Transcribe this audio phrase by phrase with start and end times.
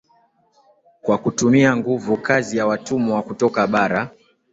[1.01, 4.09] kwa kutumia nguvu kazi ya watumwa kutoka bara